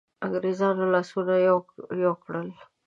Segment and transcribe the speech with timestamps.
[0.25, 1.33] انګرېزانو لاسونه
[2.03, 2.47] یو کړل.